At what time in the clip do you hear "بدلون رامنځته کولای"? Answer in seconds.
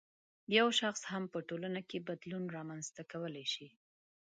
2.09-3.45